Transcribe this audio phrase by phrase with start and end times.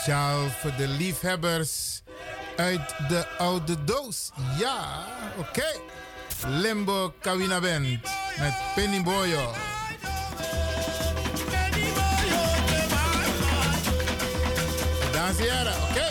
[0.00, 2.02] Speciaal voor de liefhebbers
[2.56, 4.30] uit de oude doos.
[4.58, 5.06] Ja,
[5.36, 5.80] oké.
[6.46, 8.00] Limbo Kawina Band
[8.38, 9.52] met Penny Boyo.
[15.12, 16.09] Dansjera, oké.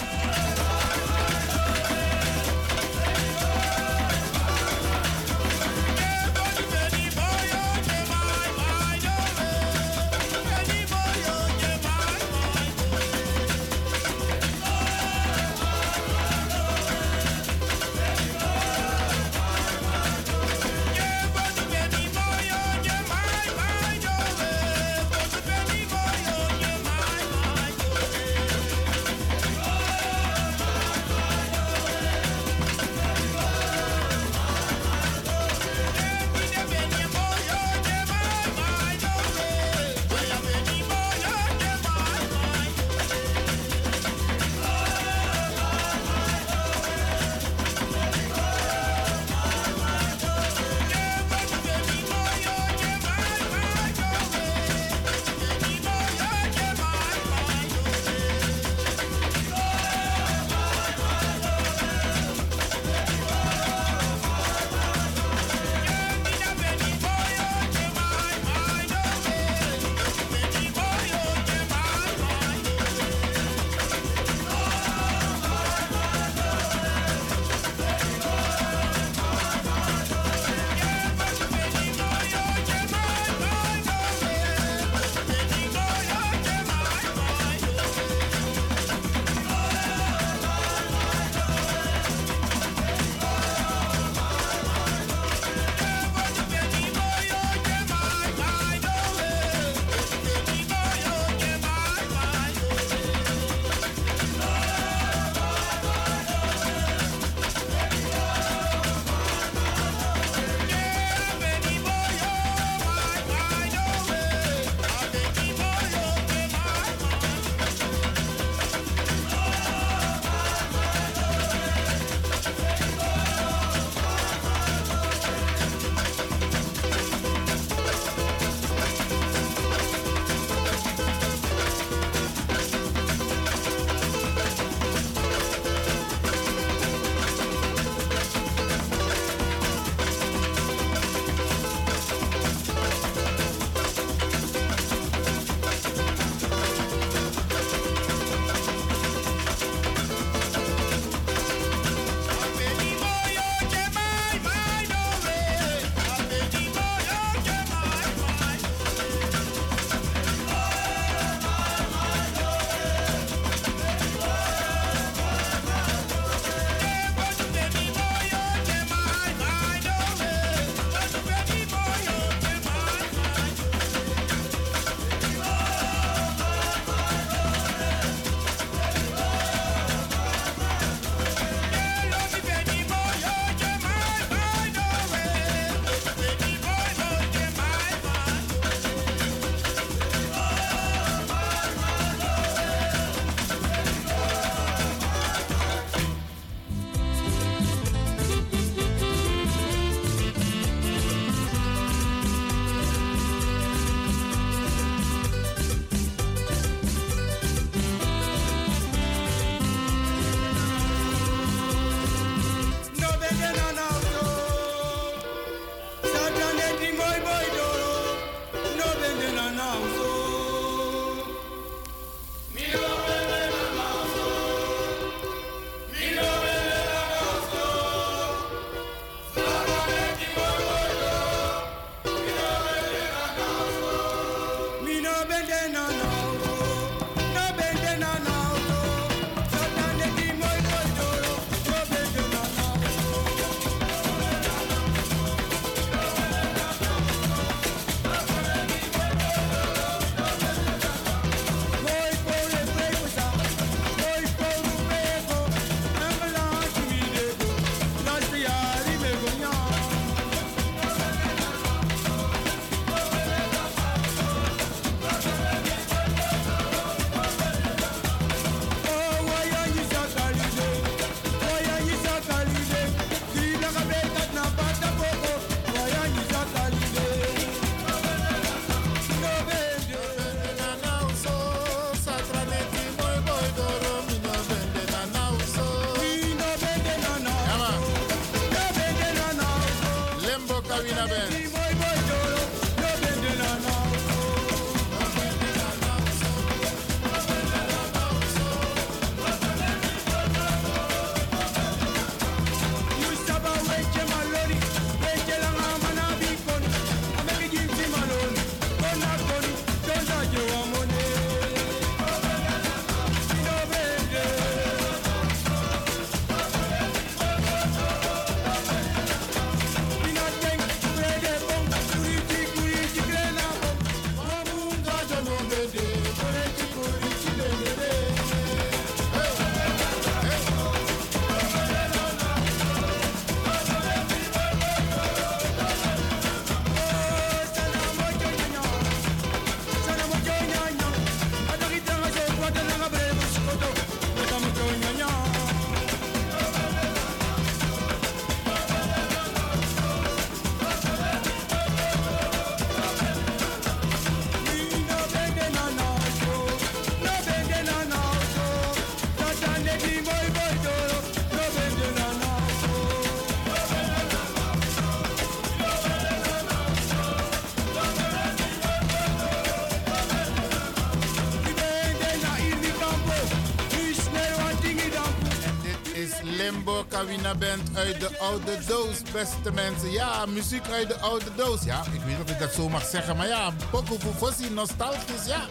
[377.00, 379.92] Kawina Band uit de oude doos, beste mensen.
[379.92, 381.64] Ja, muziek uit de oude doos.
[381.64, 385.26] Ja, ik weet niet of ik dat zo mag zeggen, maar ja, Poco Fufosi, nostalgisch,
[385.26, 385.42] ja.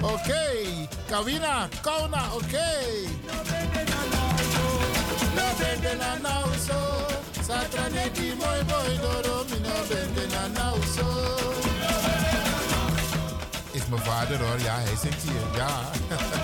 [0.00, 0.88] Oké, okay.
[1.08, 2.70] Kawina, Kauna, oké.
[13.70, 15.90] Is mijn vader hoor, ja, hij zingt hier, ja.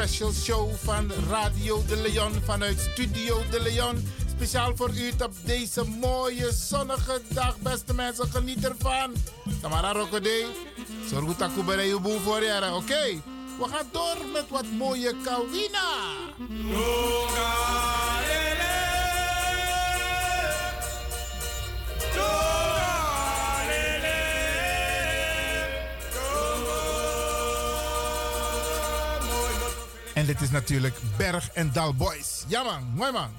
[0.00, 4.08] Special Show van Radio de Leon vanuit Studio de Leon.
[4.36, 8.30] Speciaal voor u op deze mooie zonnige dag, beste mensen.
[8.30, 9.12] Geniet ervan.
[9.60, 9.92] Tamara
[11.38, 11.50] dat
[11.86, 12.74] je boel voor je.
[12.74, 13.22] Oké,
[13.58, 16.08] we gaan door met wat mooie Kawina.
[30.30, 32.44] Dit is natuurlijk Berg en Dal Boys.
[32.46, 33.30] Ja man, mooi man.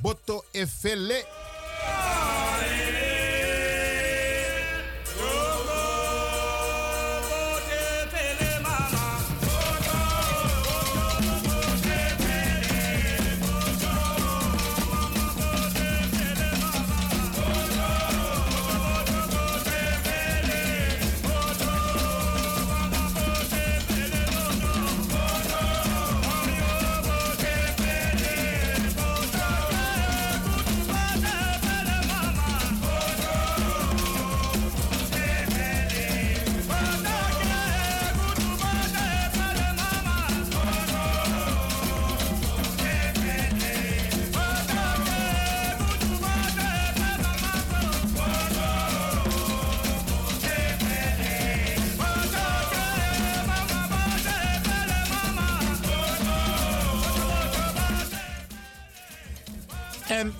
[0.00, 1.24] Boto Efele.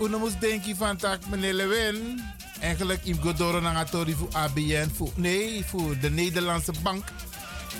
[0.06, 2.22] En uno moest denken van tak meneer Lewin.
[2.60, 4.88] Eigenlijk ik go door naar voor ABN.
[4.94, 7.04] Voor, nee, voor de Nederlandse bank.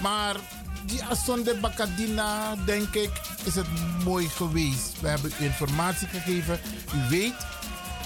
[0.03, 0.37] Maar
[0.85, 3.11] die Assonde Bacadina, denk ik,
[3.45, 3.67] is het
[4.05, 5.01] mooi geweest.
[5.01, 6.61] We hebben informatie gegeven.
[6.95, 7.35] U weet,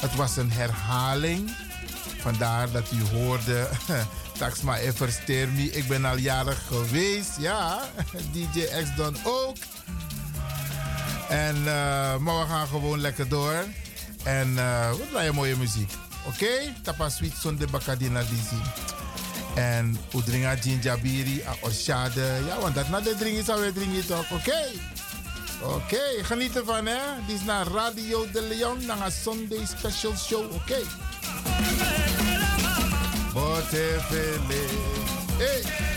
[0.00, 1.50] het was een herhaling.
[2.18, 3.68] Vandaar dat u hoorde,
[4.38, 5.70] Taxma Eversteer me.
[5.70, 7.36] Ik ben al jarig geweest.
[7.38, 7.80] Ja,
[8.32, 9.56] DJ X dan ook.
[11.28, 11.64] En, uh,
[12.16, 13.64] maar we gaan gewoon lekker door.
[14.22, 15.92] En uh, wat blijft mooie muziek.
[16.26, 16.44] Oké?
[16.44, 16.74] Okay?
[16.82, 18.62] Tapa sweet zonde bakadina disi.
[19.54, 22.38] En udringa jinjabiri, a oshade.
[22.46, 24.30] Ja, want dat na de drink is alweer drinken toch.
[24.30, 24.34] Oké?
[24.34, 24.72] Okay?
[25.62, 26.98] Oké, okay, geniet ervan hè.
[27.26, 30.44] Dit is naar Radio de Leon, naar een Sunday Special Show.
[30.44, 30.54] Oké?
[30.54, 30.84] Okay.
[35.38, 35.89] Hey!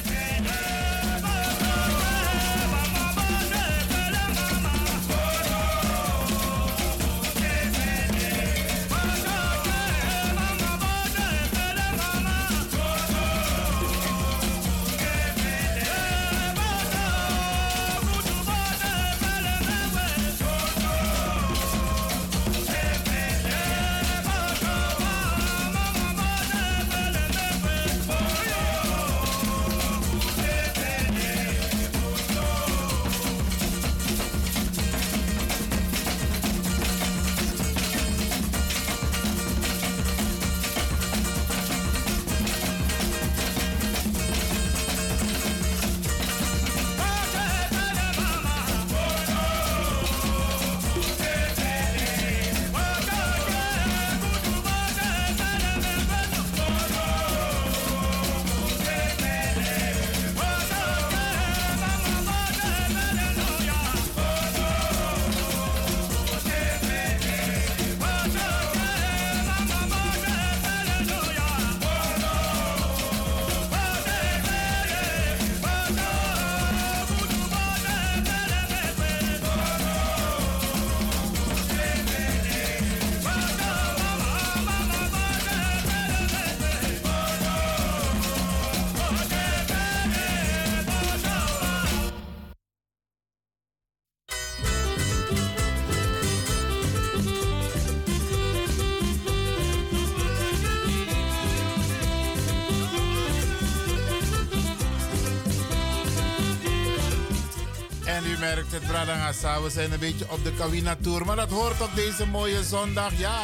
[108.44, 109.62] Merkt het, Bradangasa.
[109.62, 111.26] We zijn een beetje op de Kawina Tour.
[111.26, 113.18] Maar dat hoort op deze mooie zondag.
[113.18, 113.42] Ja,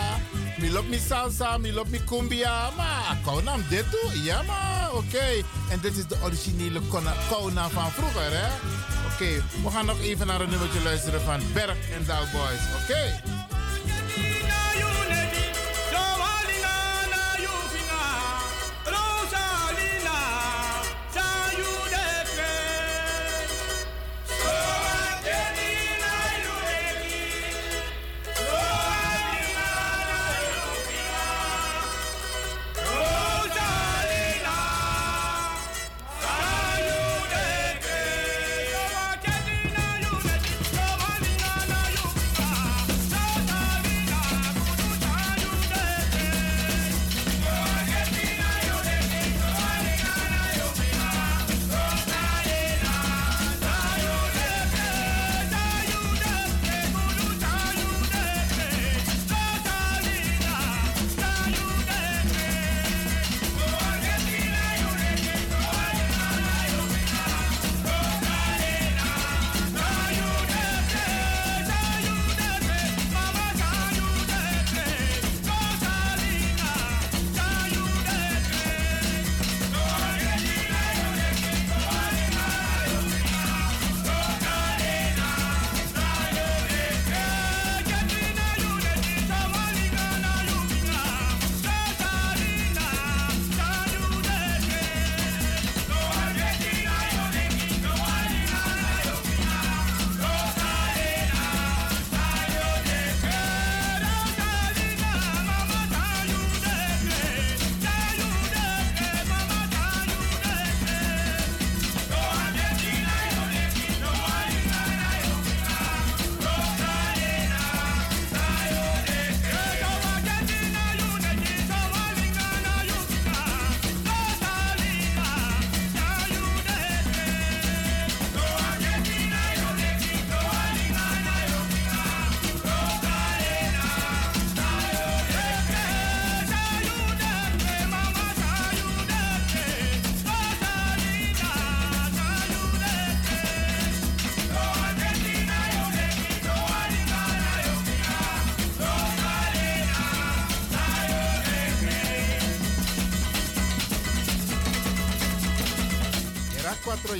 [0.58, 2.70] milop mi salsa, milop mi cumbia.
[2.78, 4.24] Maar Kaunam dit toe?
[4.24, 5.28] Ja, maar oké.
[5.70, 6.82] En dit is de originele
[7.30, 8.50] Kauna van vroeger, hè?
[9.14, 12.62] Oké, we gaan nog even naar een nummertje luisteren van Berg en Dal Boys.
[12.82, 13.39] Oké.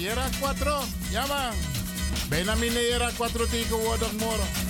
[0.08, 0.82] Era 4.
[1.12, 1.54] Ja man.
[2.30, 4.69] Bijna mine era 4 tegenwoordig morgen.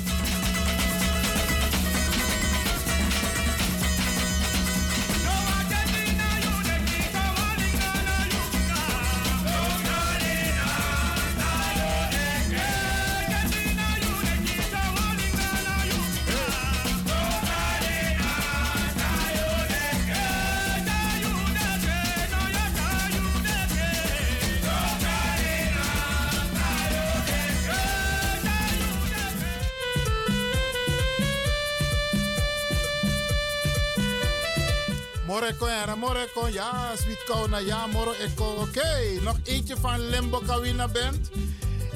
[35.50, 38.46] Moreko en Moreko, ja, Sweet Kauna, ja, Moro Eko.
[38.62, 41.30] Oké, nog eentje van Limbo Kawina Band.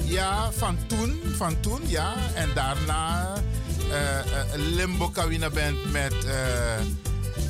[0.04, 2.14] Ja, van toen, van toen, ja.
[2.34, 3.32] En daarna
[3.78, 6.32] uh, uh, Limbo Kawina Band met uh,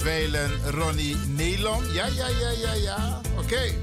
[0.03, 1.93] Weilen Ronnie Nelon.
[1.93, 3.21] Ja, ja, ja, ja, ja.
[3.39, 3.75] Oké.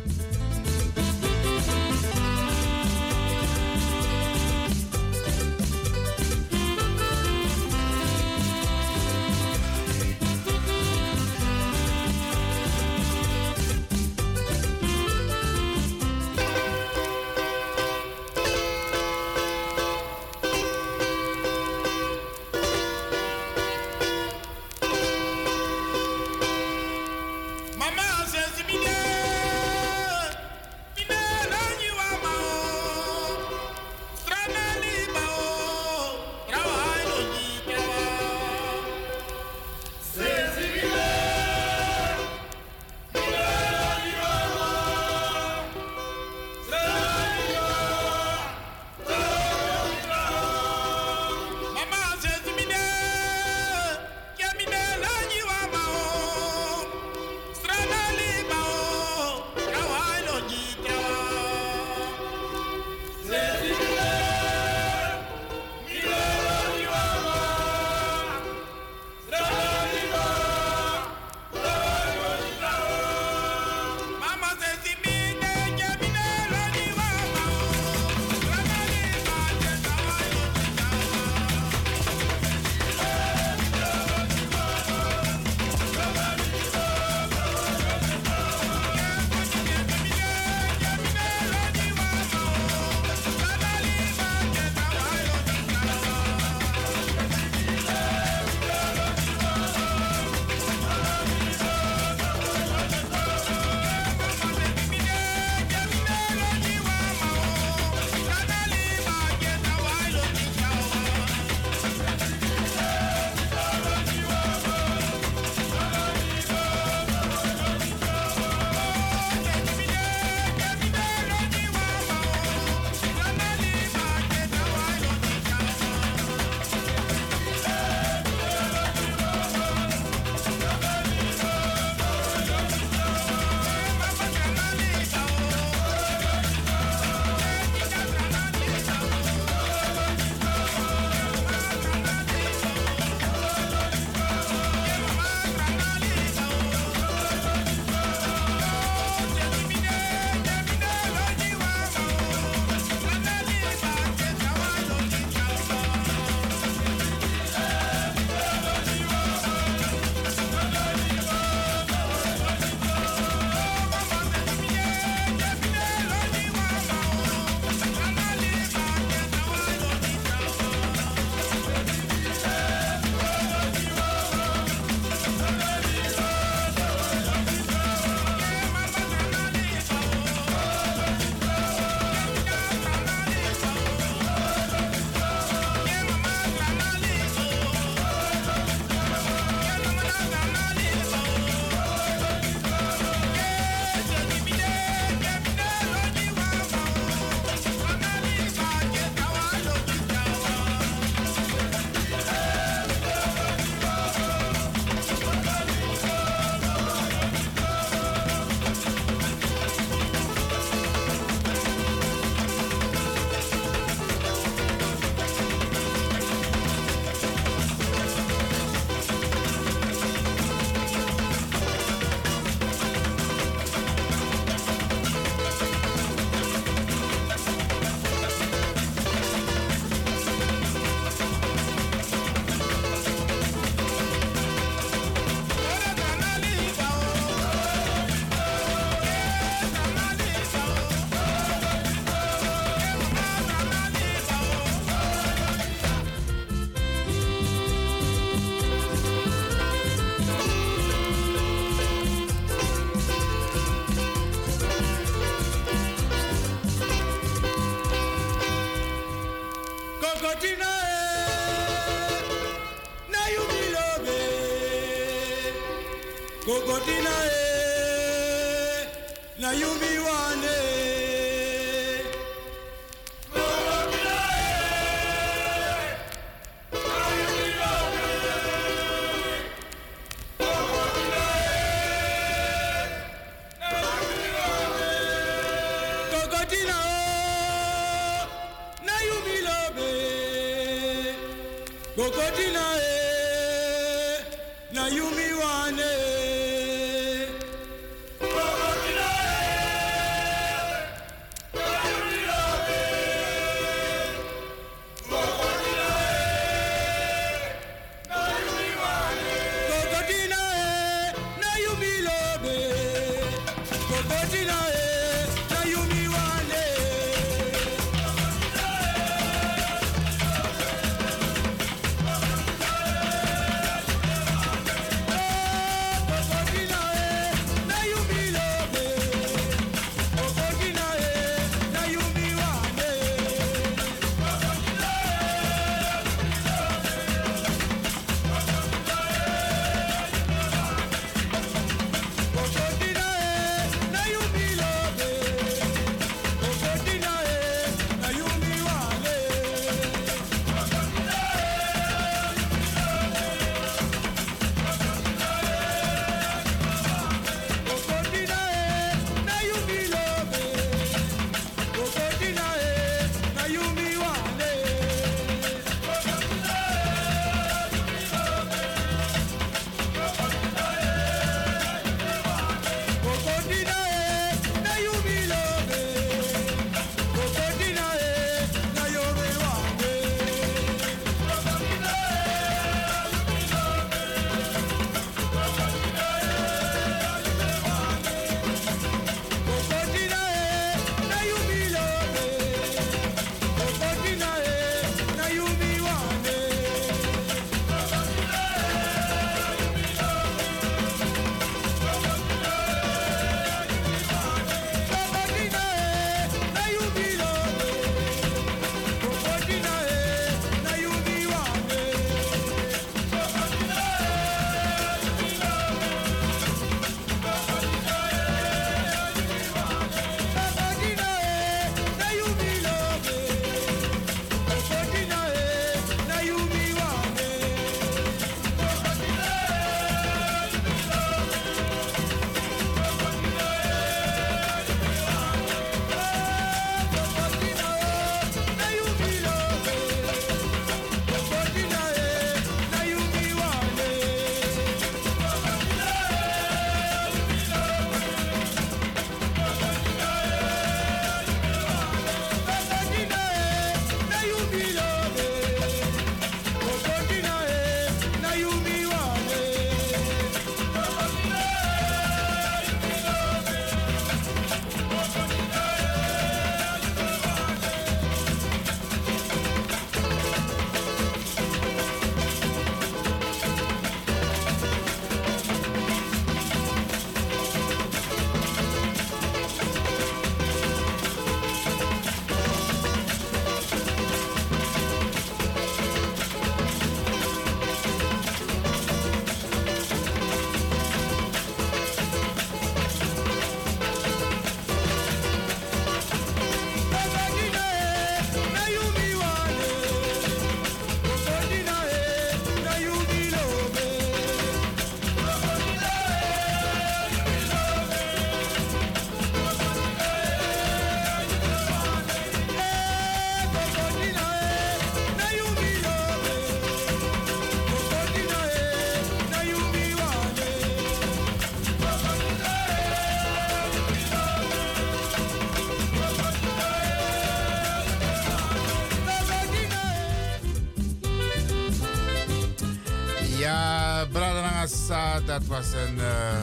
[535.51, 536.39] Was een, uh,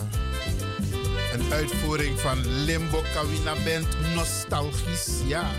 [1.33, 5.51] een uitvoering van Limbo Kawina Band, nostalgisch, ja.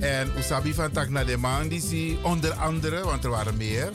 [0.00, 3.90] En Usabi van Takna de onder andere, want er waren meer.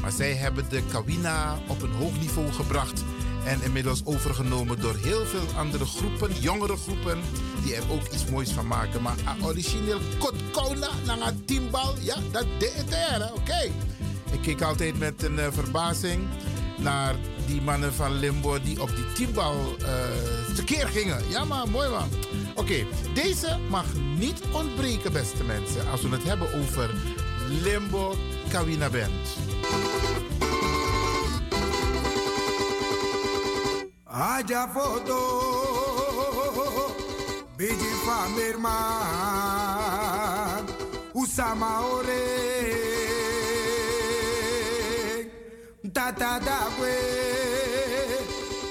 [0.00, 3.04] Maar zij hebben de Kawina op een hoog niveau gebracht.
[3.44, 7.18] En inmiddels overgenomen door heel veel andere groepen, jongere groepen,
[7.62, 9.02] die er ook iets moois van maken.
[9.02, 13.70] Maar origineel Kotkona, naar timbal, ja, dat deed het er, oké.
[14.32, 16.22] Ik keek altijd met een uh, verbazing
[16.78, 17.14] naar
[17.50, 19.86] die mannen van Limbo die op die teambal uh,
[20.54, 21.28] tekeer gingen.
[21.28, 22.08] Ja, maar mooi man.
[22.54, 23.84] Oké, deze mag
[24.18, 26.94] niet ontbreken, beste mensen, als we het hebben over
[27.48, 28.14] Limbo
[28.48, 29.36] Kawina Band.
[34.04, 35.18] Aja foto,
[37.56, 38.70] biji famirman,
[41.14, 42.39] usama ore.
[46.00, 46.94] Tata dagwe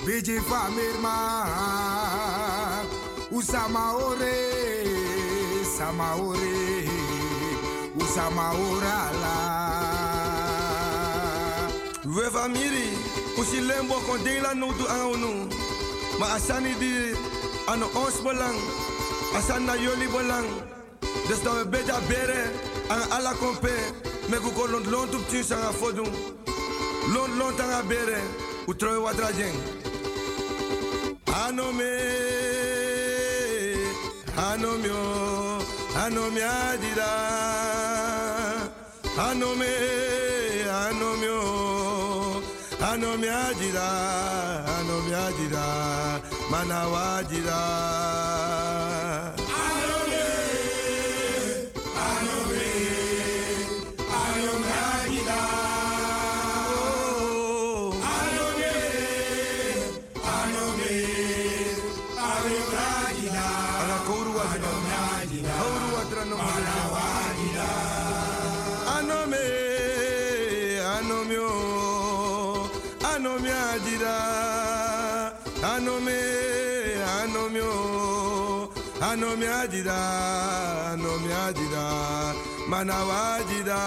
[0.05, 1.15] biji famirma
[3.31, 4.37] usama ore
[5.77, 6.89] sama ore.
[8.01, 9.35] Usama orala
[12.15, 12.87] we famiri
[13.39, 15.31] usi lembo kon dela no tu anu
[16.19, 16.91] ma asani di
[17.71, 18.59] ano ons belang
[19.37, 20.47] asan na yoli belang
[21.27, 22.41] dus dat we beja bere
[22.89, 23.73] aan alla kompe
[24.29, 25.71] me ku kolon lon tu tien sanga
[27.13, 28.19] Lon lon tanga bere,
[28.67, 29.57] ano watra jeng.
[31.43, 31.91] Anome,
[34.37, 35.01] ah, anomio,
[35.95, 37.11] ah, anome adira.
[39.17, 39.73] Ah, anome,
[40.85, 41.39] anomio,
[42.91, 43.87] anome adira,
[44.77, 45.65] anome adira,
[46.51, 48.98] manawa adira.
[79.59, 82.33] Me adida, no me adida,
[82.69, 83.79] manawajida.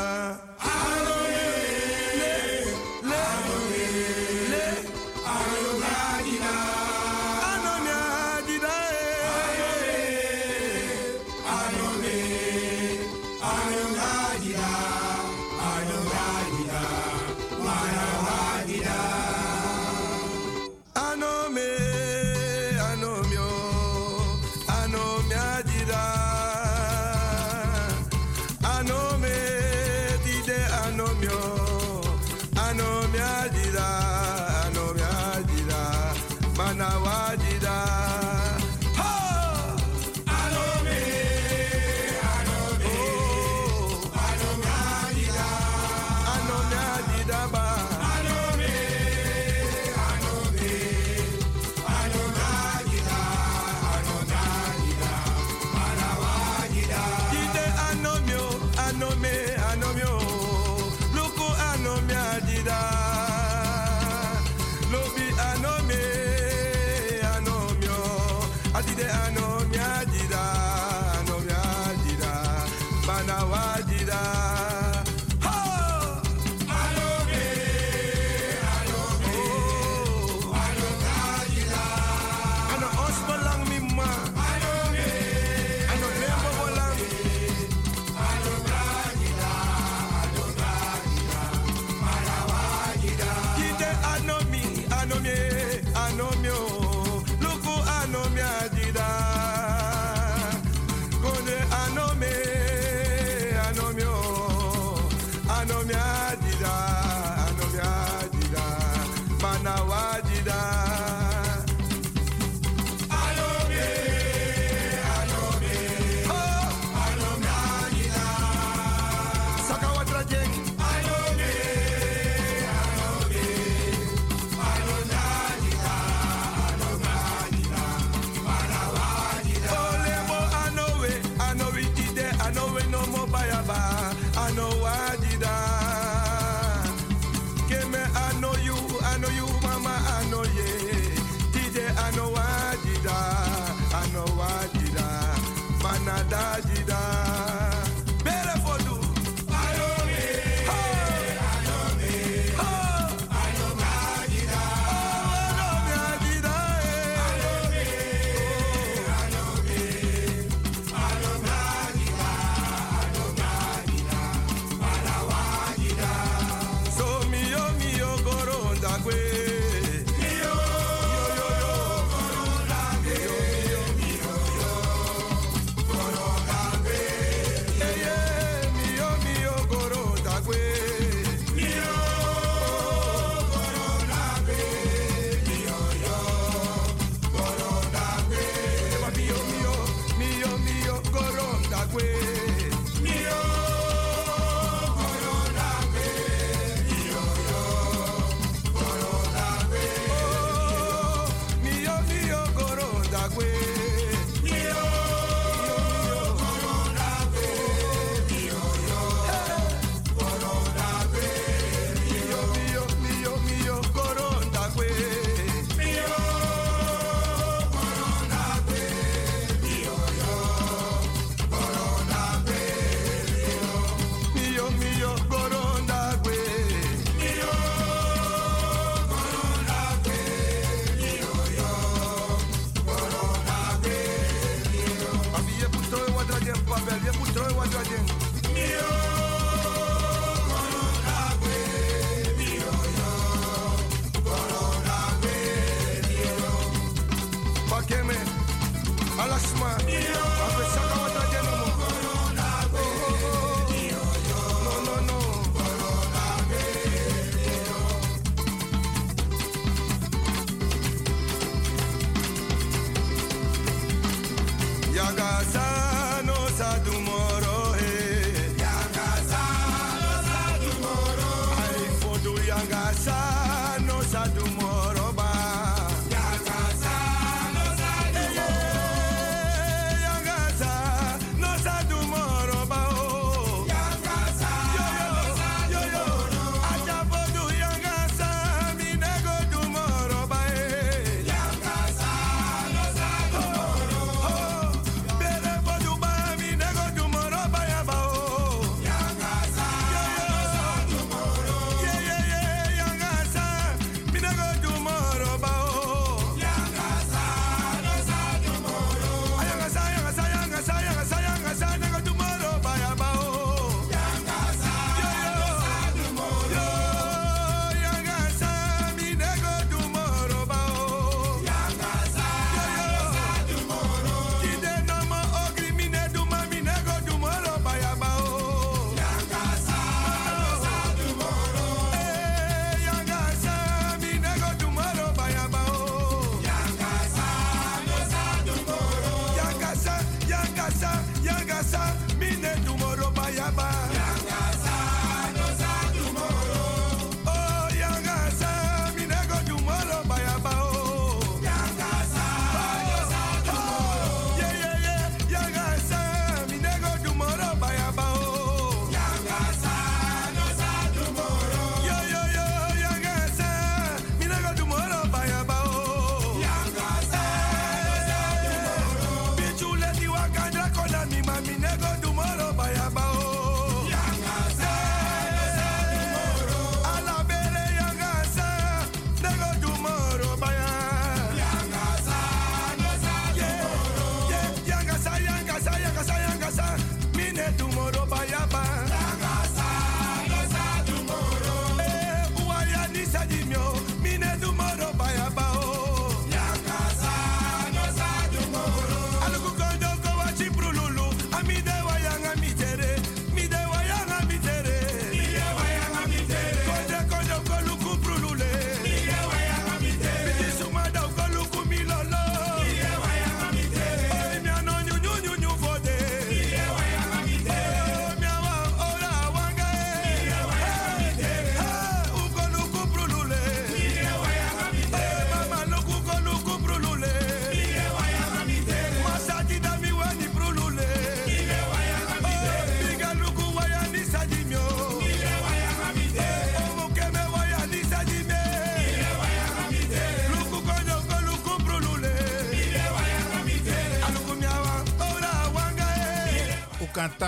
[134.55, 134.80] know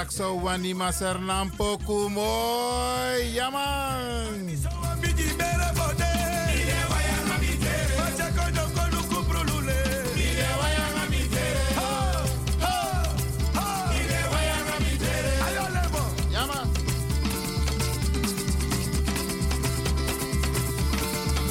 [0.03, 3.35] takso wani masernampo kumoy.
[3.35, 4.51] Yaman.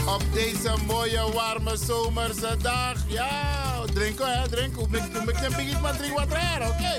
[0.07, 2.97] Op deze mooie warme zomerse dag.
[3.07, 3.63] Ja,
[3.95, 4.83] drinken hè, drinken.
[4.83, 6.29] Ik ben een maar drink wat
[6.69, 6.93] oké?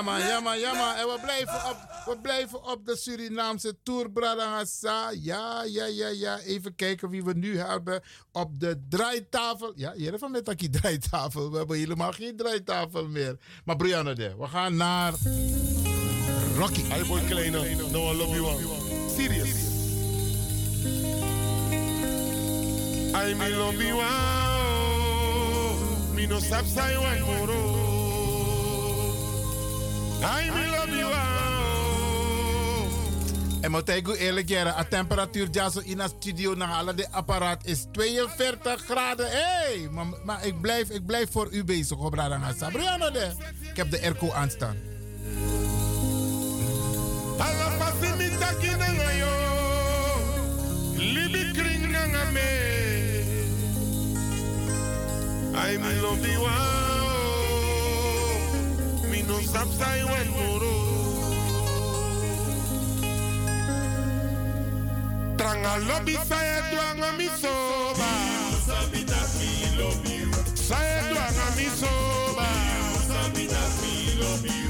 [0.00, 0.96] Ja man, ja man, ja.
[1.00, 1.76] En we blijven op,
[2.06, 5.10] we blijven op de Surinaamse Tour, Bradangasa.
[5.10, 6.38] Ja, ja, ja, ja.
[6.38, 9.72] Even kijken wie we nu hebben op de draaitafel.
[9.76, 11.50] Ja, hier van met die draaitafel.
[11.50, 13.38] We hebben helemaal geen draaitafel meer.
[13.64, 15.12] Maar Brianna, we gaan naar
[16.56, 16.82] Rocky.
[16.82, 17.58] Hi boy kleine,
[17.90, 18.60] no I love you one.
[19.16, 19.48] Serious.
[23.14, 24.08] I love you one.
[26.14, 27.79] Me no.
[30.22, 31.10] I will love you.
[33.60, 35.48] En moet ik eerlijk zeggen, de temperatuur
[35.84, 39.26] in de studio naar alle de apparaat is 42 graden.
[39.30, 42.70] Hey, maar, maar ik, blijf, ik blijf voor u bezig op Radangasa.
[42.70, 43.32] Brianna, de.
[43.70, 44.76] Ik heb de airco aanstaan.
[47.38, 49.32] Alla facilita kinanga yo,
[50.96, 52.68] libi kringanga me.
[55.54, 56.89] I will love
[59.30, 60.72] no sapsai wen moro.
[65.36, 68.10] Tranga lobby saye duanga mi soba.
[68.66, 70.32] Sabi that me love you.
[70.54, 72.48] Saye duanga mi soba.
[73.08, 74.69] Sabi that me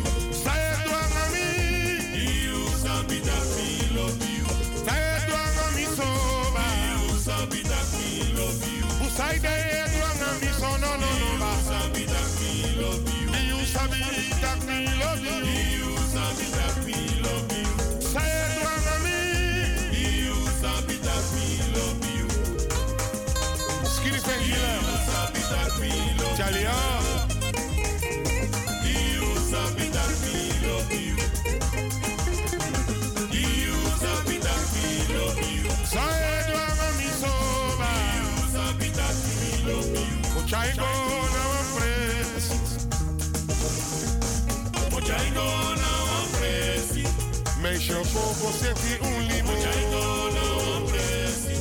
[50.34, 51.54] na presi.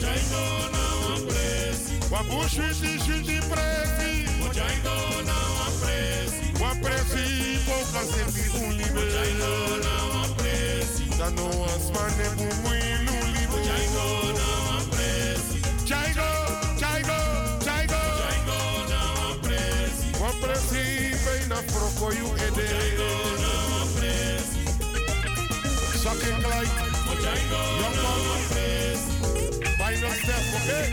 [0.00, 0.40] Chaigo
[0.72, 0.82] na
[1.26, 1.94] presi.
[2.10, 4.26] Wabu shuti shuti presi.
[4.52, 5.38] Chaigo na
[5.80, 6.46] presi.
[6.60, 9.10] Wa presi poco senti un limone.
[9.14, 9.52] Chaigo
[9.84, 9.96] na
[10.36, 11.04] presi.
[11.18, 13.44] Da no asmane bu muy luli.
[13.66, 14.06] Chaigo
[14.38, 14.50] na
[14.90, 15.58] presi.
[15.88, 16.30] Chaigo,
[16.80, 17.18] chaigo,
[17.64, 18.00] chaigo.
[18.20, 19.02] Chaigo na
[19.42, 20.06] presi.
[20.20, 20.84] Wa presi
[21.24, 21.58] pe na
[26.14, 26.68] Sucking like
[27.80, 28.20] Young man
[29.78, 30.86] Final step, okay?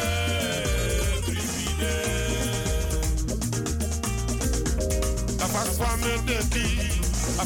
[1.26, 1.94] Bribide.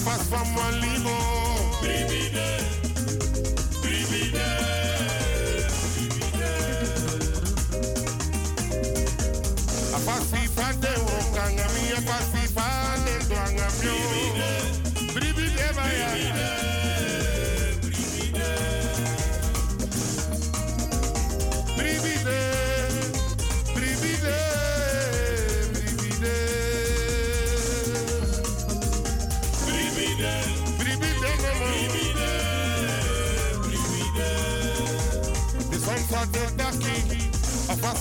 [0.05, 1.18] pas van mijn limo.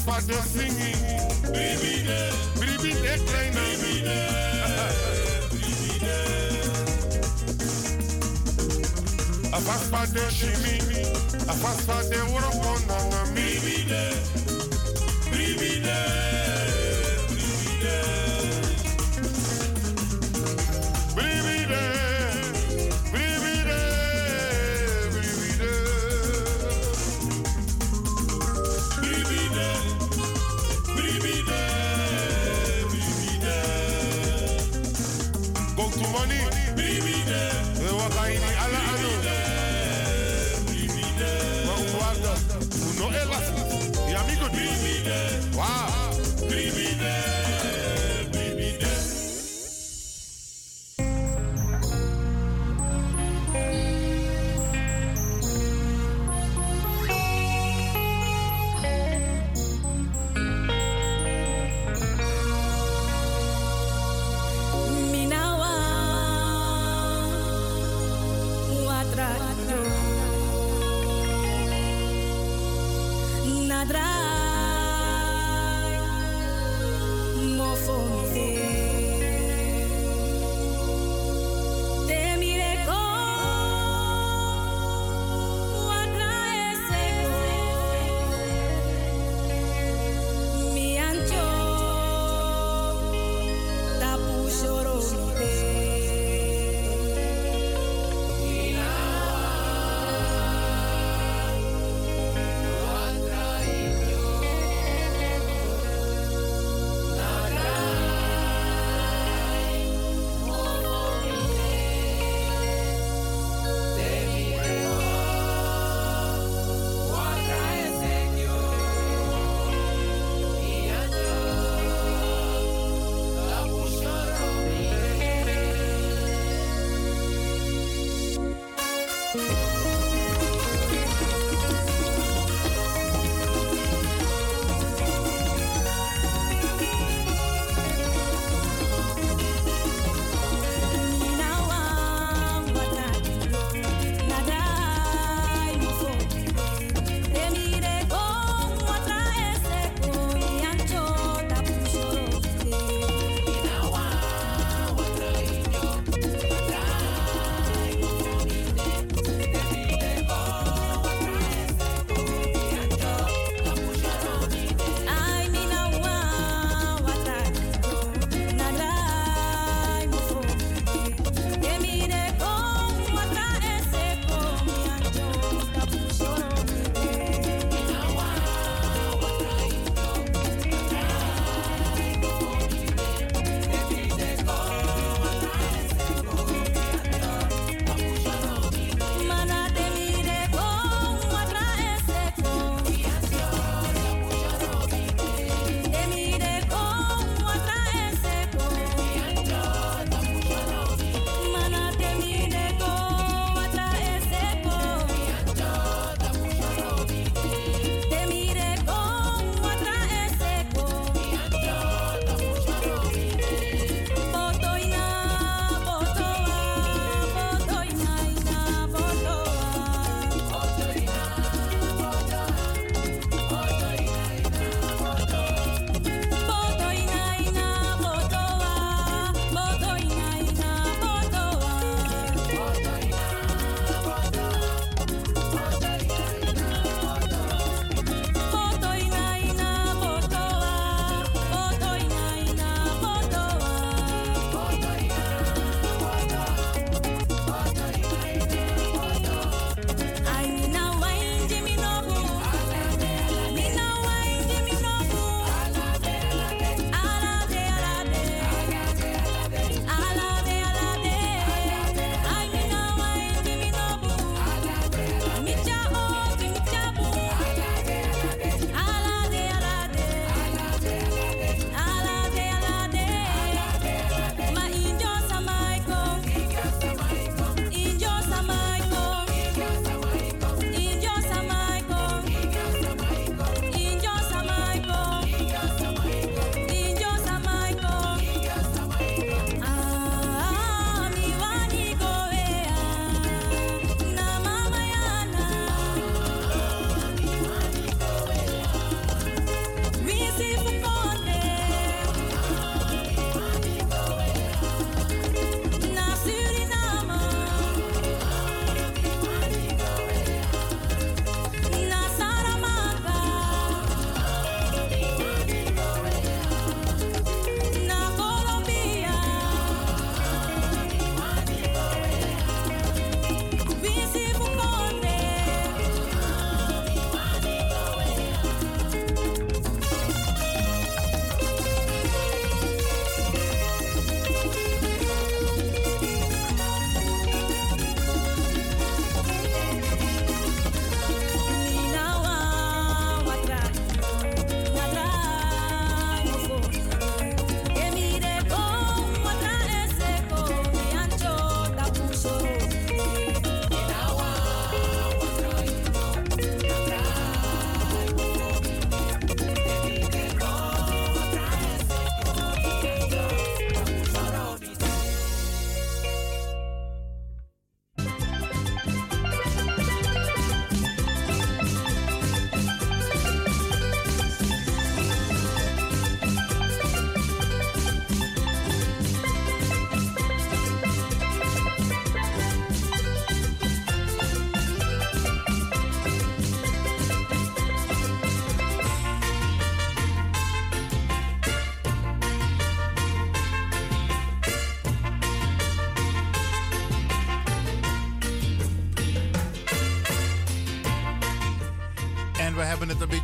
[0.07, 0.91] vader singi.
[1.43, 2.19] Bribide,
[2.59, 3.63] bribide kleine.
[3.77, 4.17] Bribide,
[5.51, 6.15] bribide.
[9.57, 10.29] Afas vader
[11.47, 13.16] afas vader.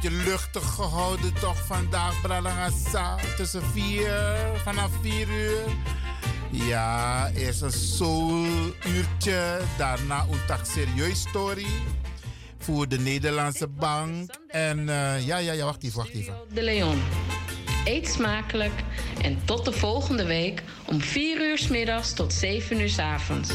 [0.03, 3.15] Beetje luchtig gehouden toch vandaag, Bralangasa.
[3.37, 5.63] Tussen vier, vanaf vier uur.
[6.51, 11.65] Ja, eerst een soul-uurtje, daarna een tak serieus story
[12.57, 14.31] voor de Nederlandse bank.
[14.47, 16.35] En uh, ja, ja, ja, wacht even, wacht even.
[16.53, 17.01] De Leon.
[17.85, 18.83] Eet smakelijk
[19.21, 23.49] en tot de volgende week om 4 uur s middags tot 7 uur s avonds.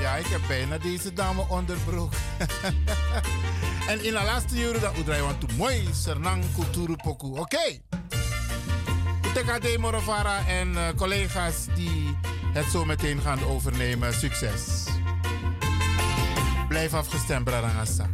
[0.00, 2.12] Ja, ik heb bijna deze dame onderbroek.
[3.88, 7.26] en in de laatste uur dat we want to mooi Sernang Kulturu Poku.
[7.26, 7.40] Oké.
[7.40, 7.82] Okay.
[9.34, 12.16] TKD Morovara en uh, collega's die
[12.52, 14.14] het zo meteen gaan overnemen.
[14.14, 14.84] Succes.
[16.68, 18.08] Blijf afgestemd, Brarangasa.